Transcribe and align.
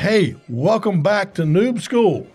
Hey, 0.00 0.34
welcome 0.48 1.02
back 1.02 1.34
to 1.34 1.42
Noob 1.42 1.82
School. 1.82 2.26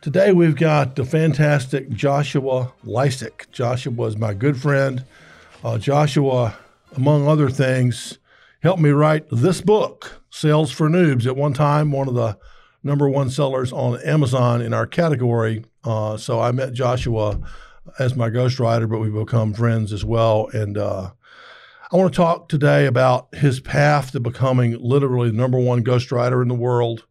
Today 0.00 0.32
we've 0.32 0.56
got 0.56 0.96
the 0.96 1.04
fantastic 1.04 1.88
Joshua 1.90 2.72
Lisec. 2.84 3.48
Joshua 3.52 4.06
is 4.06 4.16
my 4.16 4.34
good 4.34 4.60
friend. 4.60 5.04
Uh, 5.62 5.78
Joshua, 5.78 6.56
among 6.96 7.28
other 7.28 7.50
things, 7.50 8.18
helped 8.64 8.82
me 8.82 8.90
write 8.90 9.26
this 9.30 9.60
book, 9.60 10.22
Sales 10.28 10.72
for 10.72 10.88
Noobs. 10.88 11.24
At 11.24 11.36
one 11.36 11.52
time, 11.52 11.92
one 11.92 12.08
of 12.08 12.14
the 12.14 12.36
number 12.82 13.08
one 13.08 13.30
sellers 13.30 13.72
on 13.72 14.02
Amazon 14.02 14.60
in 14.60 14.74
our 14.74 14.84
category. 14.88 15.64
Uh, 15.84 16.16
so 16.16 16.40
I 16.40 16.50
met 16.50 16.72
Joshua 16.72 17.38
as 18.00 18.16
my 18.16 18.28
ghostwriter, 18.28 18.90
but 18.90 18.98
we've 18.98 19.14
become 19.14 19.54
friends 19.54 19.92
as 19.92 20.04
well. 20.04 20.48
And 20.52 20.76
uh, 20.76 21.12
I 21.92 21.96
want 21.96 22.12
to 22.12 22.16
talk 22.16 22.48
today 22.48 22.86
about 22.86 23.34
his 23.34 23.60
path 23.60 24.12
to 24.12 24.20
becoming 24.20 24.76
literally 24.80 25.30
the 25.30 25.36
number 25.36 25.58
one 25.58 25.84
ghostwriter 25.84 26.40
in 26.40 26.48
the 26.48 26.54
world. 26.54 27.06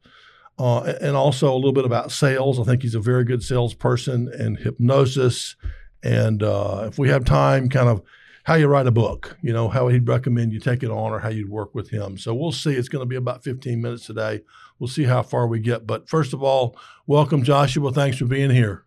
Uh, 0.59 0.93
and 1.01 1.15
also 1.15 1.51
a 1.51 1.55
little 1.55 1.73
bit 1.73 1.85
about 1.85 2.11
sales. 2.11 2.59
I 2.59 2.63
think 2.63 2.83
he's 2.83 2.93
a 2.93 2.99
very 2.99 3.23
good 3.23 3.41
salesperson 3.41 4.31
and 4.31 4.57
hypnosis. 4.57 5.55
And 6.03 6.43
uh, 6.43 6.85
if 6.87 6.99
we 6.99 7.09
have 7.09 7.25
time, 7.25 7.69
kind 7.69 7.89
of 7.89 8.03
how 8.43 8.55
you 8.55 8.67
write 8.67 8.85
a 8.85 8.91
book, 8.91 9.35
you 9.41 9.51
know, 9.51 9.67
how 9.67 9.87
he'd 9.87 10.07
recommend 10.07 10.53
you 10.53 10.59
take 10.59 10.83
it 10.83 10.91
on 10.91 11.11
or 11.11 11.19
how 11.19 11.29
you'd 11.29 11.49
work 11.49 11.73
with 11.73 11.89
him. 11.89 12.19
So 12.19 12.35
we'll 12.35 12.51
see. 12.51 12.73
It's 12.73 12.89
going 12.89 13.01
to 13.01 13.07
be 13.07 13.15
about 13.15 13.43
15 13.43 13.81
minutes 13.81 14.05
today. 14.05 14.41
We'll 14.77 14.89
see 14.89 15.05
how 15.05 15.23
far 15.23 15.47
we 15.47 15.59
get. 15.59 15.87
But 15.87 16.07
first 16.07 16.33
of 16.33 16.43
all, 16.43 16.77
welcome, 17.07 17.43
Joshua. 17.43 17.91
Thanks 17.91 18.17
for 18.17 18.25
being 18.25 18.51
here. 18.51 18.83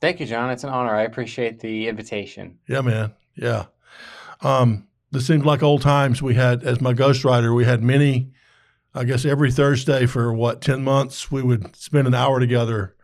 Thank 0.00 0.20
you, 0.20 0.26
John. 0.26 0.50
It's 0.50 0.64
an 0.64 0.70
honor. 0.70 0.94
I 0.94 1.02
appreciate 1.02 1.58
the 1.58 1.88
invitation. 1.88 2.58
Yeah, 2.68 2.82
man. 2.82 3.14
Yeah. 3.34 3.66
Um, 4.42 4.86
this 5.10 5.26
seems 5.26 5.44
like 5.44 5.62
old 5.62 5.82
times. 5.82 6.22
We 6.22 6.34
had, 6.34 6.62
as 6.62 6.80
my 6.80 6.94
ghostwriter, 6.94 7.54
we 7.54 7.64
had 7.64 7.82
many, 7.82 8.30
I 8.94 9.04
guess 9.04 9.24
every 9.24 9.50
Thursday 9.52 10.06
for 10.06 10.32
what, 10.32 10.60
10 10.60 10.82
months, 10.84 11.30
we 11.30 11.42
would 11.42 11.74
spend 11.76 12.06
an 12.06 12.14
hour 12.14 12.38
together 12.40 12.94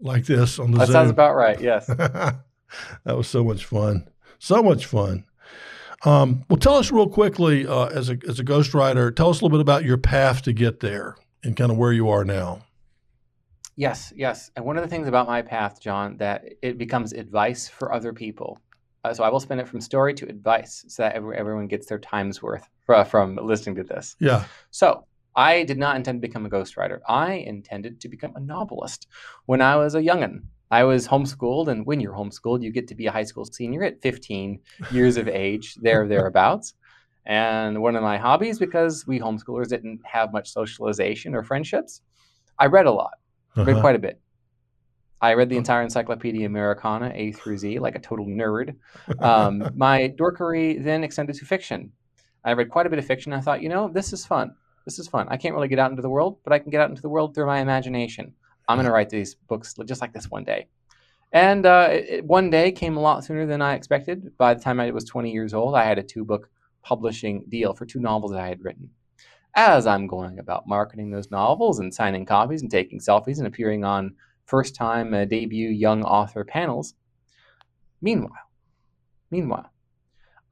like 0.00 0.26
this 0.26 0.58
on 0.58 0.70
the 0.72 0.78
that 0.78 0.86
Zoom. 0.86 0.92
sounds 0.92 1.10
about 1.10 1.34
right. 1.34 1.60
Yes. 1.60 1.86
that 1.86 2.36
was 3.04 3.26
so 3.28 3.44
much 3.44 3.64
fun. 3.64 4.08
So 4.38 4.62
much 4.62 4.86
fun. 4.86 5.24
Um, 6.04 6.44
well, 6.48 6.56
tell 6.56 6.74
us 6.74 6.90
real 6.90 7.08
quickly 7.08 7.64
uh, 7.66 7.86
as 7.86 8.10
a 8.10 8.18
as 8.28 8.40
a 8.40 8.44
ghostwriter, 8.44 9.14
tell 9.14 9.30
us 9.30 9.40
a 9.40 9.44
little 9.44 9.56
bit 9.56 9.60
about 9.60 9.84
your 9.84 9.98
path 9.98 10.42
to 10.42 10.52
get 10.52 10.80
there 10.80 11.14
and 11.44 11.56
kind 11.56 11.70
of 11.70 11.76
where 11.78 11.92
you 11.92 12.08
are 12.08 12.24
now. 12.24 12.62
yes, 13.76 14.12
yes. 14.16 14.50
And 14.56 14.64
one 14.64 14.76
of 14.76 14.82
the 14.82 14.88
things 14.88 15.06
about 15.06 15.28
my 15.28 15.42
path, 15.42 15.80
John, 15.80 16.16
that 16.18 16.44
it 16.62 16.76
becomes 16.78 17.12
advice 17.12 17.68
for 17.68 17.92
other 17.92 18.12
people. 18.12 18.58
Uh, 19.04 19.12
so 19.12 19.24
I 19.24 19.28
will 19.30 19.40
spin 19.40 19.58
it 19.58 19.66
from 19.68 19.80
story 19.80 20.14
to 20.14 20.28
advice, 20.28 20.84
so 20.88 21.02
that 21.02 21.14
every, 21.14 21.36
everyone 21.36 21.66
gets 21.66 21.86
their 21.86 21.98
time's 21.98 22.40
worth 22.42 22.68
fr- 22.86 23.02
from 23.02 23.36
listening 23.36 23.74
to 23.76 23.82
this. 23.82 24.14
Yeah. 24.20 24.44
So 24.70 25.06
I 25.34 25.64
did 25.64 25.78
not 25.78 25.96
intend 25.96 26.22
to 26.22 26.28
become 26.28 26.46
a 26.46 26.50
ghostwriter. 26.50 27.00
I 27.08 27.34
intended 27.34 28.00
to 28.02 28.08
become 28.08 28.32
a 28.36 28.40
novelist 28.40 29.08
when 29.46 29.60
I 29.60 29.76
was 29.76 29.94
a 29.94 30.00
youngin. 30.00 30.42
I 30.70 30.84
was 30.84 31.06
homeschooled, 31.08 31.68
and 31.68 31.84
when 31.84 32.00
you're 32.00 32.14
homeschooled, 32.14 32.62
you 32.62 32.70
get 32.70 32.86
to 32.88 32.94
be 32.94 33.06
a 33.06 33.12
high 33.12 33.24
school 33.24 33.44
senior 33.44 33.82
at 33.82 34.00
15 34.00 34.60
years 34.90 35.16
of 35.16 35.26
age, 35.28 35.74
there 35.82 36.06
thereabouts. 36.06 36.74
And 37.26 37.82
one 37.82 37.94
of 37.96 38.02
my 38.02 38.18
hobbies, 38.18 38.58
because 38.58 39.06
we 39.06 39.20
homeschoolers 39.20 39.68
didn't 39.68 40.00
have 40.04 40.32
much 40.32 40.50
socialization 40.52 41.34
or 41.34 41.42
friendships, 41.42 42.02
I 42.58 42.66
read 42.66 42.86
a 42.86 42.92
lot. 42.92 43.14
Read 43.56 43.68
Uh-huh. 43.70 43.80
quite 43.80 43.96
a 43.96 43.98
bit. 43.98 44.20
I 45.22 45.34
read 45.34 45.48
the 45.48 45.56
entire 45.56 45.82
Encyclopedia 45.82 46.44
Americana, 46.46 47.12
A 47.14 47.32
through 47.32 47.56
Z, 47.58 47.78
like 47.78 47.94
a 47.94 48.00
total 48.00 48.26
nerd. 48.26 48.76
Um, 49.20 49.70
my 49.76 50.08
dorkery 50.18 50.82
then 50.82 51.04
extended 51.04 51.36
to 51.36 51.44
fiction. 51.44 51.92
I 52.44 52.52
read 52.52 52.70
quite 52.70 52.86
a 52.86 52.90
bit 52.90 52.98
of 52.98 53.06
fiction. 53.06 53.32
I 53.32 53.40
thought, 53.40 53.62
you 53.62 53.68
know, 53.68 53.88
this 53.88 54.12
is 54.12 54.26
fun. 54.26 54.54
This 54.84 54.98
is 54.98 55.06
fun. 55.06 55.28
I 55.30 55.36
can't 55.36 55.54
really 55.54 55.68
get 55.68 55.78
out 55.78 55.90
into 55.90 56.02
the 56.02 56.10
world, 56.10 56.38
but 56.44 56.52
I 56.52 56.58
can 56.58 56.70
get 56.70 56.80
out 56.80 56.90
into 56.90 57.02
the 57.02 57.08
world 57.08 57.34
through 57.34 57.46
my 57.46 57.60
imagination. 57.60 58.34
I'm 58.68 58.76
going 58.76 58.86
to 58.86 58.92
write 58.92 59.10
these 59.10 59.34
books 59.34 59.74
just 59.86 60.00
like 60.00 60.12
this 60.12 60.28
one 60.30 60.44
day. 60.44 60.66
And 61.32 61.66
uh, 61.66 61.88
it, 61.92 62.06
it- 62.08 62.24
one 62.24 62.50
day 62.50 62.72
came 62.72 62.96
a 62.96 63.00
lot 63.00 63.24
sooner 63.24 63.46
than 63.46 63.62
I 63.62 63.74
expected. 63.74 64.36
By 64.38 64.54
the 64.54 64.60
time 64.60 64.80
I 64.80 64.90
was 64.90 65.04
20 65.04 65.30
years 65.30 65.54
old, 65.54 65.74
I 65.76 65.84
had 65.84 65.98
a 65.98 66.02
two 66.02 66.24
book 66.24 66.50
publishing 66.82 67.44
deal 67.48 67.74
for 67.74 67.86
two 67.86 68.00
novels 68.00 68.32
that 68.32 68.40
I 68.40 68.48
had 68.48 68.64
written. 68.64 68.90
As 69.54 69.86
I'm 69.86 70.06
going 70.06 70.38
about 70.38 70.66
marketing 70.66 71.10
those 71.10 71.30
novels 71.30 71.78
and 71.78 71.94
signing 71.94 72.26
copies 72.26 72.62
and 72.62 72.70
taking 72.70 72.98
selfies 72.98 73.38
and 73.38 73.46
appearing 73.46 73.84
on 73.84 74.14
first 74.52 74.74
time 74.74 75.14
uh, 75.14 75.24
debut 75.24 75.70
young 75.70 76.04
author 76.04 76.44
panels, 76.44 76.92
meanwhile, 78.02 78.46
meanwhile, 79.30 79.70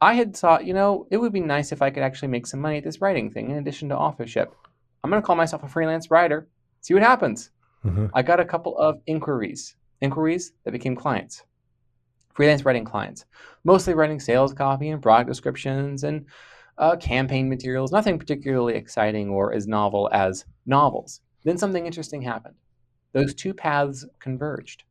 I 0.00 0.14
had 0.14 0.34
thought, 0.34 0.64
you 0.64 0.72
know, 0.72 1.06
it 1.10 1.18
would 1.18 1.34
be 1.34 1.40
nice 1.40 1.70
if 1.70 1.82
I 1.82 1.90
could 1.90 2.02
actually 2.02 2.28
make 2.28 2.46
some 2.46 2.60
money 2.60 2.78
at 2.78 2.84
this 2.84 3.02
writing 3.02 3.30
thing 3.30 3.50
in 3.50 3.58
addition 3.58 3.90
to 3.90 3.98
authorship. 3.98 4.54
I'm 5.04 5.10
going 5.10 5.20
to 5.20 5.26
call 5.26 5.36
myself 5.36 5.64
a 5.64 5.68
freelance 5.68 6.10
writer, 6.10 6.48
see 6.80 6.94
what 6.94 7.02
happens. 7.02 7.50
Mhm. 7.84 8.10
I 8.14 8.22
got 8.22 8.40
a 8.40 8.50
couple 8.52 8.74
of 8.78 9.02
inquiries, 9.06 9.76
inquiries 10.00 10.52
that 10.64 10.72
became 10.72 10.96
clients, 10.96 11.44
freelance 12.32 12.64
writing 12.64 12.86
clients, 12.86 13.26
mostly 13.64 13.92
writing 13.92 14.18
sales 14.18 14.54
copy 14.54 14.88
and 14.88 15.02
product 15.02 15.28
descriptions 15.28 16.04
and 16.04 16.24
uh, 16.78 16.96
campaign 16.96 17.50
materials, 17.50 17.92
nothing 17.92 18.18
particularly 18.18 18.76
exciting 18.76 19.28
or 19.28 19.52
as 19.52 19.66
novel 19.66 20.08
as 20.10 20.46
novels. 20.64 21.20
Then 21.44 21.58
something 21.58 21.84
interesting 21.84 22.22
happened. 22.22 22.56
Those 23.12 23.34
two 23.34 23.54
paths 23.54 24.06
converged. 24.18 24.84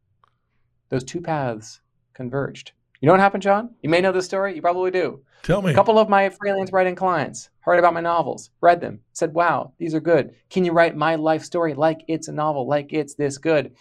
Those 0.90 1.03
two 1.03 1.22
paths 1.22 1.81
converged. 2.13 2.74
You 3.02 3.07
know 3.07 3.13
what 3.13 3.22
happened, 3.22 3.44
John? 3.44 3.75
You 3.81 3.90
may 3.90 4.02
know 4.02 4.12
this 4.12 4.25
story. 4.25 4.56
You 4.56 4.62
probably 4.62 4.91
do. 4.91 5.22
Tell 5.44 5.62
me. 5.62 5.72
A 5.72 5.75
couple 5.75 5.97
of 5.97 6.09
my 6.09 6.29
freelance 6.29 6.74
writing 6.74 6.96
clients 6.96 7.50
heard 7.62 7.79
about 7.79 7.94
my 7.94 8.02
novels, 8.02 8.50
read 8.59 8.81
them, 8.81 9.00
said, 9.13 9.34
Wow, 9.34 9.72
these 9.78 9.96
are 9.96 10.02
good. 10.02 10.35
Can 10.50 10.66
you 10.66 10.74
write 10.74 10.97
my 10.97 11.16
life 11.16 11.44
story 11.46 11.74
like 11.74 12.03
it's 12.08 12.28
a 12.28 12.34
novel, 12.34 12.68
like 12.68 12.91
it's 12.91 13.13
this 13.13 13.38
good? 13.38 13.74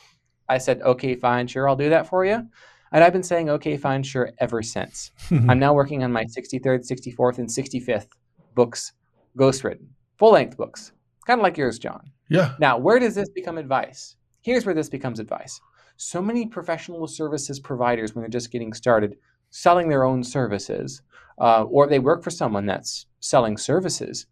I 0.48 0.58
said, 0.58 0.80
Okay, 0.82 1.16
fine, 1.16 1.48
sure, 1.48 1.68
I'll 1.68 1.74
do 1.74 1.90
that 1.90 2.06
for 2.08 2.24
you. 2.24 2.46
And 2.92 3.04
I've 3.04 3.12
been 3.12 3.24
saying, 3.24 3.50
Okay, 3.50 3.76
fine, 3.76 4.04
sure, 4.04 4.30
ever 4.38 4.62
since. 4.62 5.10
I'm 5.30 5.58
now 5.58 5.74
working 5.74 6.04
on 6.04 6.12
my 6.12 6.24
63rd, 6.24 6.88
64th, 6.88 7.38
and 7.38 7.48
65th 7.48 8.06
books, 8.54 8.92
ghostwritten, 9.36 9.88
full 10.16 10.32
length 10.32 10.56
books, 10.56 10.92
kind 11.26 11.40
of 11.40 11.42
like 11.42 11.56
yours, 11.56 11.80
John. 11.80 12.12
yeah. 12.28 12.54
Now, 12.60 12.78
where 12.78 13.00
does 13.00 13.16
this 13.16 13.30
become 13.30 13.58
advice? 13.58 14.14
Here's 14.48 14.64
where 14.64 14.74
this 14.74 14.88
becomes 14.88 15.20
advice. 15.20 15.60
So 15.98 16.22
many 16.22 16.46
professional 16.46 17.06
services 17.06 17.60
providers, 17.60 18.14
when 18.14 18.22
they're 18.22 18.30
just 18.30 18.50
getting 18.50 18.72
started, 18.72 19.18
selling 19.50 19.90
their 19.90 20.04
own 20.04 20.24
services, 20.24 21.02
uh, 21.38 21.64
or 21.64 21.86
they 21.86 21.98
work 21.98 22.24
for 22.24 22.30
someone 22.30 22.64
that's 22.64 23.04
selling 23.20 23.58
services, 23.58 24.24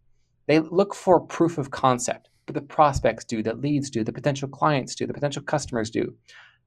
they 0.46 0.58
look 0.60 0.94
for 0.94 1.20
proof 1.20 1.58
of 1.58 1.70
concept. 1.70 2.30
But 2.46 2.54
the 2.54 2.62
prospects 2.62 3.26
do, 3.26 3.42
the 3.42 3.52
leads 3.56 3.90
do, 3.90 4.02
the 4.04 4.12
potential 4.14 4.48
clients 4.48 4.94
do, 4.94 5.06
the 5.06 5.12
potential 5.12 5.42
customers 5.42 5.90
do. 5.90 6.14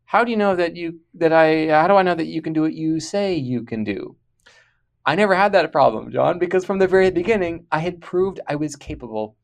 How 0.05 0.23
do 0.23 0.29
you 0.29 0.37
know 0.37 0.55
that 0.55 0.75
you 0.75 0.99
that 1.15 1.33
I? 1.33 1.69
How 1.69 1.87
do 1.87 1.95
I 1.95 2.03
know 2.03 2.13
that 2.13 2.27
you 2.27 2.43
can 2.43 2.53
do 2.53 2.61
what 2.61 2.75
you 2.75 2.99
say 2.99 3.33
you 3.33 3.63
can 3.63 3.83
do? 3.83 4.15
I 5.07 5.15
never 5.15 5.33
had 5.33 5.53
that 5.53 5.71
problem, 5.71 6.11
John, 6.11 6.37
because 6.37 6.65
from 6.65 6.77
the 6.77 6.87
very 6.87 7.09
beginning, 7.09 7.65
I 7.71 7.79
had 7.79 7.99
proved 7.99 8.41
I 8.45 8.57
was 8.57 8.75
capable 8.75 9.37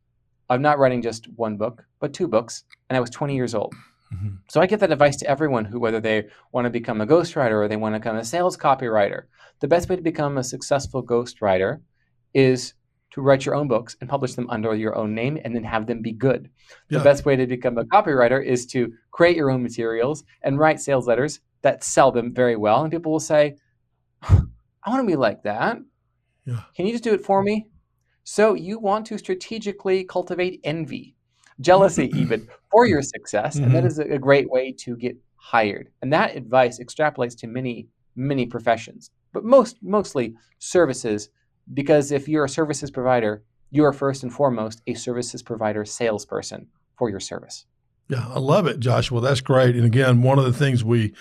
of 0.47 0.61
not 0.61 0.77
writing 0.77 1.01
just 1.01 1.25
one 1.37 1.57
book, 1.57 1.83
but 1.99 2.13
two 2.13 2.27
books, 2.27 2.65
and 2.87 2.95
I 2.95 2.99
was 2.99 3.09
20 3.09 3.35
years 3.35 3.55
old. 3.55 3.73
Mhm. 4.13 4.39
So 4.49 4.61
I 4.61 4.67
give 4.67 4.79
that 4.81 4.91
advice 4.91 5.17
to 5.17 5.27
everyone 5.27 5.65
who, 5.65 5.79
whether 5.79 5.99
they 5.99 6.27
want 6.51 6.65
to 6.65 6.69
become 6.71 7.01
a 7.01 7.07
ghostwriter 7.07 7.53
or 7.63 7.67
they 7.67 7.75
want 7.77 7.95
to 7.95 7.99
become 7.99 8.17
a 8.17 8.23
sales 8.23 8.55
copywriter, 8.57 9.23
the 9.59 9.67
best 9.67 9.89
way 9.89 9.95
to 9.95 10.01
become 10.01 10.37
a 10.37 10.43
successful 10.43 11.03
ghostwriter 11.03 11.81
is 12.33 12.73
to 13.11 13.21
write 13.21 13.45
your 13.45 13.55
own 13.55 13.67
books 13.67 13.95
and 14.01 14.09
publish 14.09 14.35
them 14.35 14.49
under 14.49 14.75
your 14.75 14.95
own 14.95 15.15
name 15.15 15.39
and 15.43 15.55
then 15.55 15.63
have 15.63 15.87
them 15.87 16.01
be 16.01 16.11
good. 16.11 16.49
The 16.89 16.97
Yeah. 16.97 17.03
best 17.03 17.25
way 17.25 17.35
to 17.35 17.47
become 17.47 17.77
a 17.77 17.85
copywriter 17.85 18.43
is 18.45 18.65
to 18.67 18.91
create 19.11 19.37
your 19.37 19.49
own 19.49 19.63
materials 19.63 20.23
and 20.43 20.59
write 20.59 20.79
sales 20.81 21.07
letters 21.07 21.39
that 21.61 21.83
sell 21.83 22.11
them 22.11 22.33
very 22.33 22.55
well. 22.57 22.83
And 22.83 22.91
people 22.91 23.11
will 23.11 23.19
say, 23.19 23.55
I 24.21 24.89
want 24.89 25.01
to 25.01 25.07
be 25.07 25.15
like 25.15 25.43
that. 25.43 25.79
Yeah. 26.45 26.61
Can 26.75 26.85
you 26.85 26.91
just 26.91 27.03
do 27.03 27.13
it 27.13 27.23
for 27.25 27.41
me? 27.41 27.67
So 28.23 28.53
you 28.53 28.79
want 28.79 29.05
to 29.07 29.17
strategically 29.17 30.03
cultivate 30.03 30.59
envy, 30.63 31.14
jealousy, 31.61 32.09
even 32.19 32.47
for 32.71 32.85
your 32.85 33.01
success. 33.01 33.55
And 33.55 33.73
that 33.73 33.83
Mhm. 33.83 33.87
is 33.87 33.99
a 33.99 34.03
a 34.13 34.19
great 34.19 34.49
way 34.49 34.71
to 34.79 34.95
get 34.97 35.15
hired. 35.37 35.89
And 36.01 36.11
that 36.13 36.35
advice 36.35 36.79
extrapolates 36.79 37.37
to 37.39 37.47
many, 37.47 37.87
many 38.15 38.45
professions, 38.45 39.11
but 39.33 39.43
most 39.43 39.77
mostly 39.81 40.33
services, 40.59 41.29
because 41.73 42.11
if 42.11 42.27
you're 42.27 42.45
a 42.45 42.49
services 42.49 42.91
provider, 42.91 43.43
you 43.71 43.83
are 43.85 43.93
first 43.93 44.23
and 44.23 44.33
foremost 44.33 44.81
a 44.87 44.93
services 44.93 45.43
provider 45.43 45.85
salesperson 45.85 46.67
for 46.97 47.09
your 47.09 47.19
service. 47.19 47.65
Yeah, 48.09 48.27
I 48.27 48.39
love 48.39 48.67
it, 48.67 48.79
Joshua. 48.79 49.19
That's 49.21 49.41
great. 49.41 49.75
And 49.75 49.85
again, 49.85 50.21
one 50.21 50.37
of 50.39 50.45
the 50.45 50.53
things 50.53 50.83
we 50.83 51.13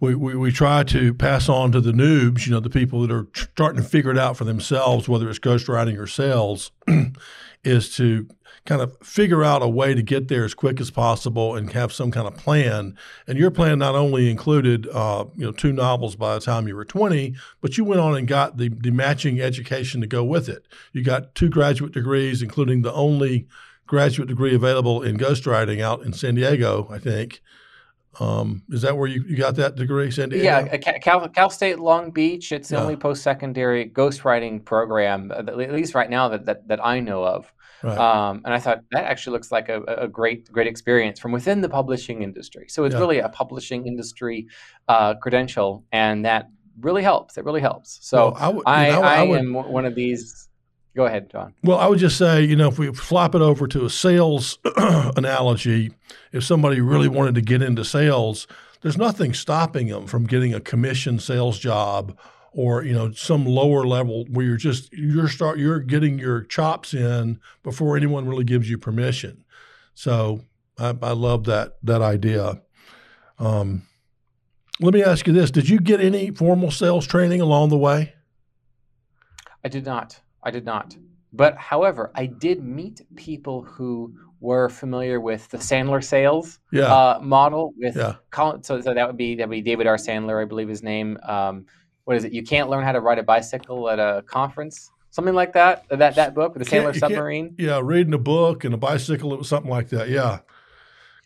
we, 0.00 0.16
we, 0.16 0.34
we 0.34 0.50
try 0.50 0.82
to 0.82 1.14
pass 1.14 1.48
on 1.48 1.70
to 1.72 1.80
the 1.80 1.92
noobs, 1.92 2.44
you 2.46 2.52
know, 2.52 2.58
the 2.58 2.68
people 2.70 3.02
that 3.02 3.12
are 3.12 3.28
starting 3.34 3.80
to 3.80 3.88
figure 3.88 4.10
it 4.10 4.18
out 4.18 4.36
for 4.36 4.42
themselves, 4.44 5.08
whether 5.08 5.30
it's 5.30 5.38
ghostwriting 5.38 5.96
or 5.96 6.08
sales, 6.08 6.72
is 7.64 7.94
to 7.96 8.26
kind 8.64 8.80
of 8.80 8.96
figure 9.02 9.42
out 9.42 9.60
a 9.62 9.68
way 9.68 9.92
to 9.92 10.02
get 10.02 10.28
there 10.28 10.44
as 10.44 10.54
quick 10.54 10.80
as 10.80 10.90
possible 10.90 11.56
and 11.56 11.72
have 11.72 11.92
some 11.92 12.10
kind 12.12 12.28
of 12.28 12.36
plan. 12.36 12.96
And 13.26 13.36
your 13.36 13.50
plan 13.50 13.80
not 13.80 13.96
only 13.96 14.30
included, 14.30 14.86
uh, 14.92 15.24
you 15.36 15.44
know, 15.46 15.52
two 15.52 15.72
novels 15.72 16.14
by 16.14 16.34
the 16.34 16.40
time 16.40 16.68
you 16.68 16.76
were 16.76 16.84
20, 16.84 17.34
but 17.60 17.76
you 17.76 17.84
went 17.84 18.00
on 18.00 18.16
and 18.16 18.28
got 18.28 18.58
the, 18.58 18.68
the 18.68 18.92
matching 18.92 19.40
education 19.40 20.00
to 20.00 20.06
go 20.06 20.22
with 20.22 20.48
it. 20.48 20.66
You 20.92 21.02
got 21.02 21.34
two 21.34 21.48
graduate 21.48 21.92
degrees, 21.92 22.40
including 22.40 22.82
the 22.82 22.92
only 22.92 23.48
graduate 23.86 24.28
degree 24.28 24.54
available 24.54 25.02
in 25.02 25.16
ghostwriting 25.18 25.80
out 25.80 26.02
in 26.02 26.12
San 26.12 26.36
Diego, 26.36 26.86
I 26.90 26.98
think. 26.98 27.42
Um, 28.20 28.62
is 28.68 28.82
that 28.82 28.96
where 28.96 29.08
you, 29.08 29.24
you 29.26 29.36
got 29.36 29.56
that 29.56 29.74
degree, 29.74 30.10
San 30.10 30.28
Diego? 30.28 30.44
Yeah, 30.44 30.76
Cal, 30.76 31.28
Cal 31.30 31.50
State 31.50 31.78
Long 31.80 32.10
Beach. 32.10 32.52
It's 32.52 32.68
the 32.68 32.76
Yeah. 32.76 32.82
only 32.82 32.94
post 32.96 33.22
secondary 33.22 33.88
ghostwriting 33.88 34.64
program, 34.64 35.32
uh, 35.32 35.38
at 35.38 35.56
least 35.72 35.94
right 35.94 36.10
now 36.10 36.28
that, 36.28 36.44
that, 36.44 36.68
that 36.68 36.84
I 36.84 37.00
know 37.00 37.24
of. 37.24 37.52
Right. 37.82 37.98
Um, 37.98 38.42
and 38.44 38.54
I 38.54 38.58
thought 38.58 38.82
that 38.92 39.04
actually 39.04 39.32
looks 39.34 39.50
like 39.52 39.68
a, 39.68 39.82
a 39.82 40.08
great 40.08 40.50
great 40.52 40.66
experience 40.66 41.18
from 41.18 41.32
within 41.32 41.60
the 41.60 41.68
publishing 41.68 42.22
industry. 42.22 42.66
So 42.68 42.84
it's 42.84 42.94
Yeah. 42.94 43.00
really 43.00 43.18
a 43.18 43.28
publishing 43.28 43.86
industry 43.86 44.46
uh, 44.88 45.14
credential, 45.14 45.84
and 45.92 46.24
that 46.24 46.48
really 46.80 47.02
helps. 47.02 47.36
It 47.38 47.44
really 47.44 47.60
helps. 47.60 47.98
So 48.02 48.30
Well, 48.30 48.36
I 48.38 48.48
would- 48.48 48.56
you 48.66 48.92
know, 48.92 49.02
I, 49.02 49.16
I 49.16 49.22
would- 49.24 49.38
am 49.40 49.52
one 49.54 49.84
of 49.84 49.94
these. 49.94 50.48
Go 50.94 51.06
ahead, 51.06 51.30
John. 51.30 51.54
Well, 51.62 51.78
I 51.78 51.86
would 51.86 51.98
just 51.98 52.18
say, 52.18 52.42
you 52.44 52.54
know, 52.54 52.68
if 52.68 52.78
we 52.78 52.92
flop 52.92 53.34
it 53.34 53.40
over 53.40 53.66
to 53.66 53.86
a 53.86 53.90
sales 53.90 54.58
analogy, 55.16 55.92
if 56.32 56.44
somebody 56.44 56.80
really 56.80 57.08
wanted 57.08 57.34
to 57.36 57.40
get 57.40 57.62
into 57.62 57.84
sales, 57.84 58.46
there's 58.82 58.98
nothing 58.98 59.32
stopping 59.34 59.88
them 59.88 60.06
from 60.06 60.24
getting 60.26 60.52
a 60.54 60.60
commission 60.60 61.18
sales 61.18 61.58
job 61.58 62.16
or 62.54 62.84
you 62.84 62.92
know 62.92 63.12
some 63.12 63.44
lower 63.44 63.84
level 63.86 64.24
where 64.30 64.44
you're 64.44 64.56
just 64.56 64.92
you're 64.92 65.28
start 65.28 65.58
you're 65.58 65.80
getting 65.80 66.18
your 66.18 66.42
chops 66.42 66.94
in 66.94 67.40
before 67.62 67.96
anyone 67.96 68.28
really 68.28 68.44
gives 68.44 68.68
you 68.68 68.78
permission. 68.78 69.44
So 69.94 70.44
I, 70.78 70.94
I 71.02 71.12
love 71.12 71.44
that 71.44 71.76
that 71.82 72.02
idea. 72.02 72.62
Um, 73.38 73.82
let 74.80 74.94
me 74.94 75.02
ask 75.02 75.26
you 75.26 75.32
this: 75.32 75.50
Did 75.50 75.68
you 75.68 75.80
get 75.80 76.00
any 76.00 76.30
formal 76.30 76.70
sales 76.70 77.06
training 77.06 77.40
along 77.40 77.70
the 77.70 77.78
way? 77.78 78.14
I 79.64 79.68
did 79.68 79.84
not. 79.84 80.20
I 80.42 80.50
did 80.50 80.64
not. 80.64 80.96
But 81.32 81.56
however, 81.56 82.10
I 82.14 82.26
did 82.26 82.62
meet 82.62 83.00
people 83.16 83.62
who 83.62 84.14
were 84.40 84.68
familiar 84.68 85.20
with 85.20 85.48
the 85.50 85.58
Sandler 85.58 86.02
sales 86.02 86.58
Yeah, 86.72 86.92
uh, 86.92 87.20
model. 87.22 87.72
With 87.76 87.96
yeah, 87.96 88.16
Colin, 88.30 88.62
so, 88.62 88.80
so 88.80 88.92
that 88.92 89.06
would 89.06 89.16
be 89.16 89.36
that 89.36 89.48
would 89.48 89.54
be 89.54 89.62
David 89.62 89.86
R. 89.86 89.96
Sandler, 89.96 90.42
I 90.42 90.44
believe 90.44 90.68
his 90.68 90.82
name. 90.82 91.18
Um, 91.22 91.66
what 92.04 92.16
is 92.16 92.24
it? 92.24 92.32
You 92.32 92.42
can't 92.42 92.68
learn 92.68 92.84
how 92.84 92.92
to 92.92 93.00
ride 93.00 93.18
a 93.18 93.22
bicycle 93.22 93.88
at 93.88 93.98
a 93.98 94.22
conference, 94.26 94.90
something 95.10 95.34
like 95.34 95.52
that. 95.54 95.84
That 95.90 96.14
that 96.16 96.34
book, 96.34 96.54
the 96.54 96.64
Can't- 96.64 96.84
Sandler 96.84 96.94
you 96.94 97.00
can't- 97.00 97.12
Submarine. 97.12 97.54
yeah. 97.58 97.80
Reading 97.82 98.14
a 98.14 98.18
book 98.18 98.64
and 98.64 98.74
a 98.74 98.78
bicycle, 98.78 99.32
it 99.32 99.38
was 99.38 99.48
something 99.48 99.70
like 99.70 99.88
that. 99.90 100.08
Yeah, 100.08 100.40